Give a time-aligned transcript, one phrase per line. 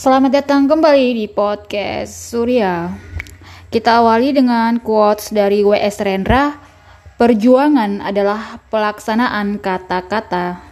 [0.00, 2.88] Selamat datang kembali di podcast Surya.
[3.68, 6.00] Kita awali dengan quotes dari W.S.
[6.00, 6.56] Rendra.
[7.20, 10.69] Perjuangan adalah pelaksanaan kata-kata.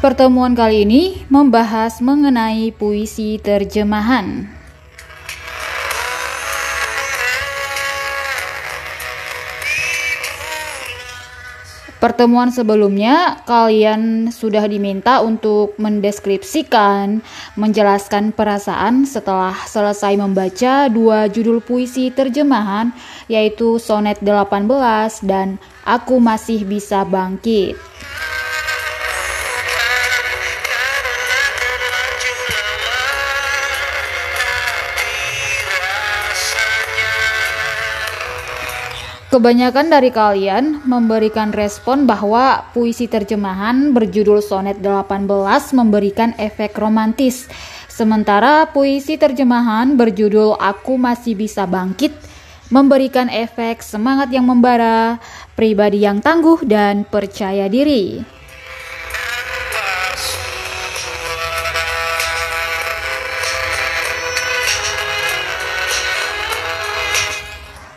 [0.00, 4.48] Pertemuan kali ini membahas mengenai puisi terjemahan.
[12.00, 17.20] Pertemuan sebelumnya, kalian sudah diminta untuk mendeskripsikan,
[17.60, 22.96] menjelaskan perasaan setelah selesai membaca dua judul puisi terjemahan,
[23.28, 24.64] yaitu Sonet 18
[25.28, 27.76] dan Aku Masih Bisa Bangkit.
[39.30, 45.30] Kebanyakan dari kalian memberikan respon bahwa puisi terjemahan berjudul Sonet 18
[45.70, 47.46] memberikan efek romantis.
[47.86, 52.10] Sementara puisi terjemahan berjudul Aku Masih Bisa Bangkit
[52.74, 55.22] memberikan efek semangat yang membara,
[55.54, 58.26] pribadi yang tangguh dan percaya diri.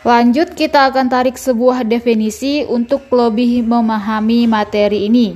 [0.04, 5.32] Lanjut, kita akan tarik sebuah definisi untuk lebih memahami materi ini.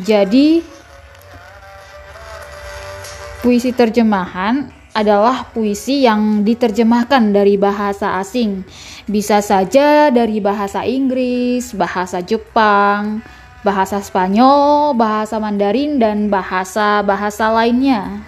[0.00, 0.64] Jadi,
[3.44, 8.64] puisi terjemahan adalah puisi yang diterjemahkan dari bahasa asing.
[9.04, 13.20] Bisa saja dari bahasa Inggris, bahasa Jepang,
[13.60, 18.19] bahasa Spanyol, bahasa Mandarin, dan bahasa-bahasa lainnya.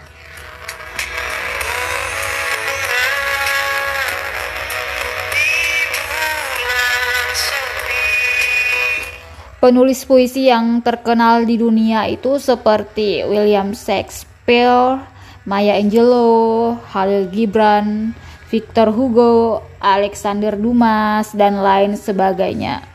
[9.63, 14.99] Penulis puisi yang terkenal di dunia itu seperti William Shakespeare,
[15.47, 18.11] Maya Angelou, Khalil Gibran,
[18.51, 22.92] Victor Hugo, Alexander Dumas, dan lain sebagainya.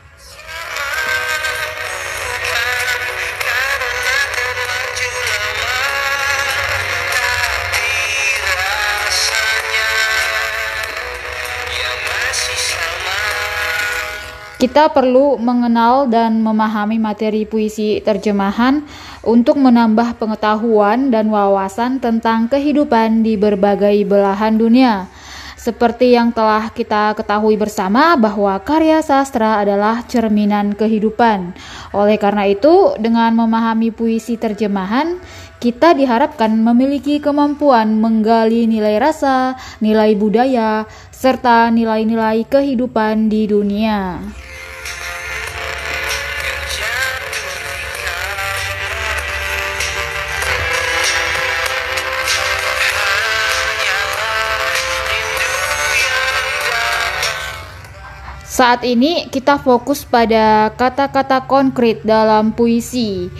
[14.58, 18.82] Kita perlu mengenal dan memahami materi puisi terjemahan
[19.22, 25.06] untuk menambah pengetahuan dan wawasan tentang kehidupan di berbagai belahan dunia.
[25.54, 31.54] Seperti yang telah kita ketahui bersama bahwa karya sastra adalah cerminan kehidupan.
[31.94, 35.22] Oleh karena itu, dengan memahami puisi terjemahan,
[35.62, 40.82] kita diharapkan memiliki kemampuan menggali nilai rasa, nilai budaya,
[41.14, 44.22] serta nilai-nilai kehidupan di dunia.
[58.58, 63.30] Saat ini kita fokus pada kata-kata konkret dalam puisi.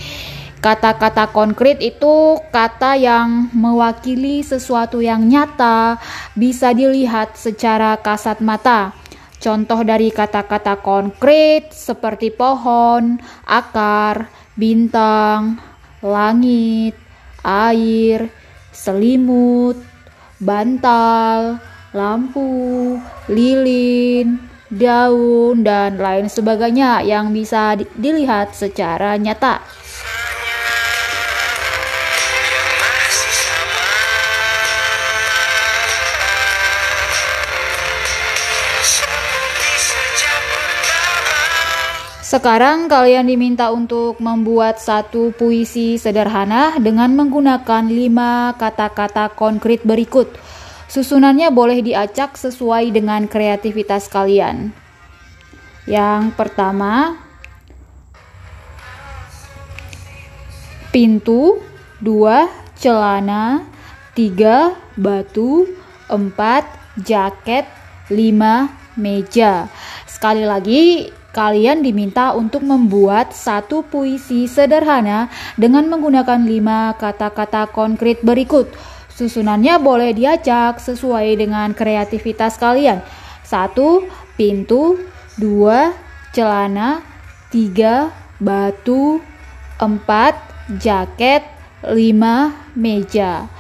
[0.63, 5.99] Kata-kata konkret itu kata yang mewakili sesuatu yang nyata,
[6.39, 8.95] bisa dilihat secara kasat mata.
[9.43, 15.59] Contoh dari kata-kata konkret seperti pohon, akar, bintang,
[15.99, 16.95] langit,
[17.43, 18.31] air,
[18.71, 19.83] selimut,
[20.39, 21.59] bantal,
[21.91, 29.65] lampu, lilin, daun, dan lain sebagainya yang bisa dilihat secara nyata.
[42.29, 50.29] Sekarang kalian diminta untuk membuat satu puisi sederhana dengan menggunakan lima kata-kata konkret berikut.
[50.89, 54.73] Susunannya boleh diacak sesuai dengan kreativitas kalian.
[55.85, 57.21] Yang pertama,
[60.89, 61.61] pintu,
[62.01, 62.49] dua,
[62.81, 63.69] celana,
[64.17, 65.69] tiga, batu,
[66.09, 66.65] empat,
[67.05, 67.69] jaket,
[68.09, 69.69] lima, meja.
[70.09, 78.73] Sekali lagi, kalian diminta untuk membuat satu puisi sederhana dengan menggunakan lima kata-kata konkret berikut.
[79.19, 83.03] Susunannya boleh diacak sesuai dengan kreativitas kalian.
[83.43, 84.07] Satu,
[84.39, 84.95] pintu.
[85.35, 85.91] Dua,
[86.31, 87.03] celana.
[87.51, 89.19] Tiga, batu.
[89.83, 90.39] Empat,
[90.79, 91.43] jaket.
[91.83, 93.51] Lima, meja.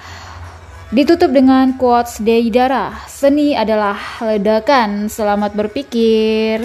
[0.95, 6.65] Ditutup dengan quotes Deidara, seni adalah ledakan, selamat berpikir.